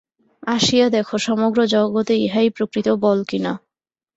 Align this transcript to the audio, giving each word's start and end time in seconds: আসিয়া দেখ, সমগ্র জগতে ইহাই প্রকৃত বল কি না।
আসিয়া 0.47 0.87
দেখ, 0.89 1.07
সমগ্র 1.19 1.59
জগতে 1.73 2.13
ইহাই 2.17 2.47
প্রকৃত 2.49 2.87
বল 3.03 3.19
কি 3.23 3.39
না। 3.39 3.53